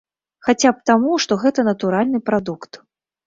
[0.45, 2.81] Хаця б таму, што гэта натуральны прадукт.